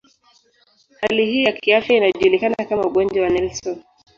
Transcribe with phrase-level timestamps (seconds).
[1.01, 3.83] Hali hii ya kiafya inajulikana kama ugonjwa wa Nelson.